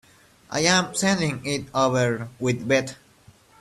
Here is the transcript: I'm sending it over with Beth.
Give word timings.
I'm 0.49 0.95
sending 0.95 1.45
it 1.45 1.65
over 1.75 2.27
with 2.39 2.67
Beth. 2.67 2.95